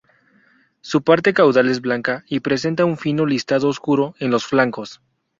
[0.81, 4.99] Su parte caudal es blanca y presenta un fino listado oscuro en los flancos.